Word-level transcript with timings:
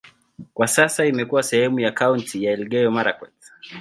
Kwa 0.53 0.67
sasa 0.67 1.05
imekuwa 1.05 1.43
sehemu 1.43 1.79
ya 1.79 1.91
kaunti 1.91 2.43
ya 2.43 2.51
Elgeyo-Marakwet. 2.51 3.33